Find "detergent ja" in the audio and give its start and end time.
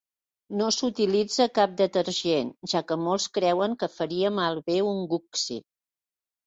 1.83-2.81